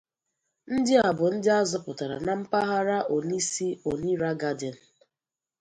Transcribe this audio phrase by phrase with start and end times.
[0.75, 4.79] Ndị a bụ ndị a zọpụtara na mpaghara 'Onisi Onira Garden'